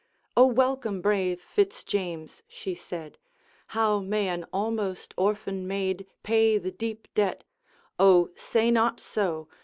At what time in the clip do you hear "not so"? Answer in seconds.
8.71-9.47